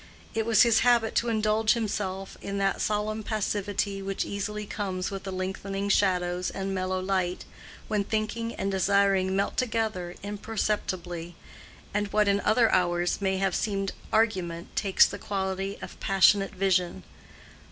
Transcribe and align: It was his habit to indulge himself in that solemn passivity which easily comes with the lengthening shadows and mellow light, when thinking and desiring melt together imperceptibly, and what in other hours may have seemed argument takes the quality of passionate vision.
It 0.33 0.47
was 0.47 0.63
his 0.63 0.79
habit 0.79 1.13
to 1.17 1.29
indulge 1.29 1.73
himself 1.73 2.35
in 2.41 2.57
that 2.57 2.81
solemn 2.81 3.21
passivity 3.21 4.01
which 4.01 4.25
easily 4.25 4.65
comes 4.65 5.11
with 5.11 5.25
the 5.25 5.31
lengthening 5.31 5.89
shadows 5.89 6.49
and 6.49 6.73
mellow 6.73 6.99
light, 6.99 7.45
when 7.87 8.03
thinking 8.03 8.55
and 8.55 8.71
desiring 8.71 9.35
melt 9.35 9.57
together 9.57 10.15
imperceptibly, 10.23 11.35
and 11.93 12.07
what 12.07 12.27
in 12.27 12.39
other 12.39 12.71
hours 12.71 13.21
may 13.21 13.37
have 13.37 13.53
seemed 13.53 13.91
argument 14.11 14.75
takes 14.75 15.05
the 15.05 15.19
quality 15.19 15.77
of 15.83 15.99
passionate 15.99 16.55
vision. 16.55 17.03